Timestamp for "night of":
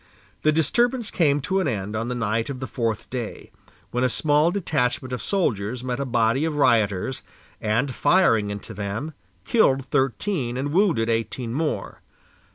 2.15-2.59